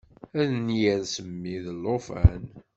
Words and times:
Ad 0.39 0.49
n-yers 0.65 1.13
mmi 1.27 1.55
d 1.63 1.65
llufan. 1.75 2.43